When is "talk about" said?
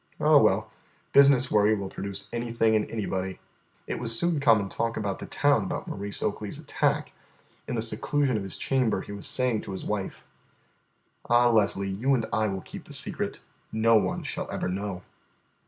4.67-5.19